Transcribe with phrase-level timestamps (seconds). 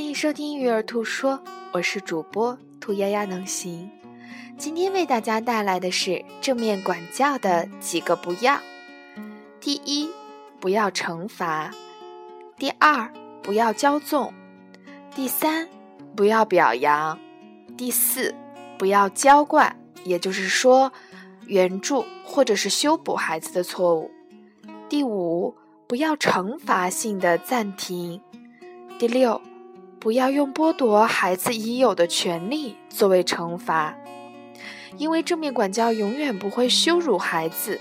[0.00, 1.34] 欢迎收听《育儿兔说》，
[1.72, 3.90] 我是主播兔丫丫能行。
[4.56, 8.58] 今天为大家带来的是正面管教的几个不要：
[9.60, 10.08] 第一，
[10.58, 11.70] 不要惩罚；
[12.56, 13.12] 第二，
[13.42, 14.32] 不要骄纵；
[15.14, 15.68] 第三，
[16.16, 17.18] 不要表扬；
[17.76, 18.34] 第四，
[18.78, 20.90] 不要娇惯，也就是说，
[21.44, 24.10] 援助或者是修补孩子的错误；
[24.88, 25.54] 第五，
[25.86, 28.18] 不要惩罚性的暂停；
[28.98, 29.38] 第六。
[30.00, 33.94] 不要用剥夺孩子已有的权利作为惩罚，
[34.96, 37.78] 因为正面管教永远不会羞辱孩子，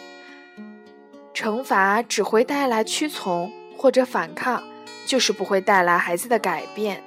[1.33, 4.61] 惩罚只会带来屈从或者反抗，
[5.05, 7.01] 就是不会带来孩子的改变。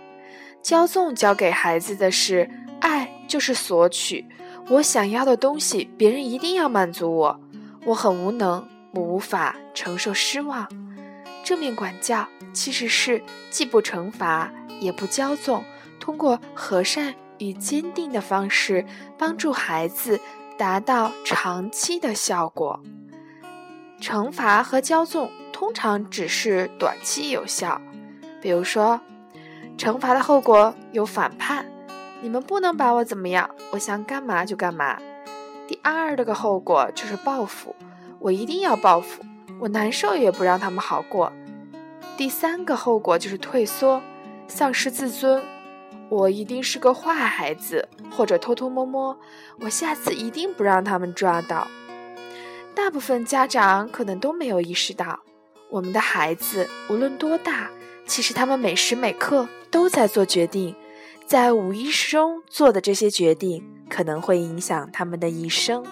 [0.62, 2.48] 骄纵教给孩子的是
[2.80, 4.24] 爱，就是索取，
[4.70, 7.40] 我想要的东西别人一定要满足我，
[7.84, 10.66] 我很无能，我无法承受失望。
[11.44, 14.50] 正面管教其实是既不惩罚。
[14.82, 15.64] 也不骄纵，
[16.00, 18.84] 通过和善与坚定的方式
[19.16, 20.20] 帮助孩子
[20.58, 22.80] 达到长期的效果。
[24.00, 27.80] 惩罚和骄纵通常只是短期有效，
[28.40, 29.00] 比如说，
[29.78, 31.66] 惩罚的后果有反叛，
[32.20, 34.98] 你们不能把我怎么样，我想干嘛就干嘛。
[35.68, 37.76] 第二个后果就是报复，
[38.18, 39.22] 我一定要报复，
[39.60, 41.32] 我难受也不让他们好过。
[42.16, 44.02] 第三个后果就是退缩。
[44.54, 45.42] 丧失自尊，
[46.10, 49.18] 我一定是个坏孩子，或者偷偷摸摸，
[49.60, 51.66] 我下次一定不让他们抓到。
[52.74, 55.20] 大部分家长可能都没有意识到，
[55.70, 57.70] 我们的孩子无论多大，
[58.06, 60.76] 其实他们每时每刻都在做决定，
[61.26, 65.82] 在无意识中做的这些决定可能会影响他们的一生，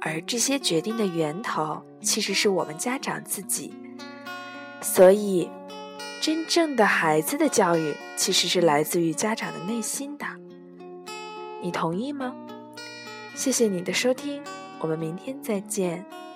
[0.00, 3.72] 而这些决定的源头其实是我们家长自己，
[4.82, 5.48] 所以。
[6.26, 10.26] 真正的孩子的教育，其实是来自于家长的内心的。
[11.62, 12.34] 你同意吗？
[13.36, 14.42] 谢谢你的收听，
[14.80, 16.04] 我们明天再见。